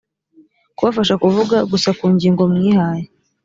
kubafasha 0.75 1.15
kuvuga 1.23 1.57
gusa 1.71 1.89
ku 1.99 2.05
ngingo 2.13 2.41
mwihaye 2.51 3.05